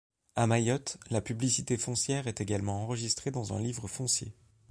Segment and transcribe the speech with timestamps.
[0.35, 4.33] À Mayotte, la publicité foncière est également enregistrée dans un livre foncier.